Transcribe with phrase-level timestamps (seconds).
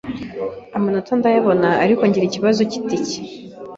[0.77, 3.17] amanota ndayabona ariko ngira ikibazo cy’itike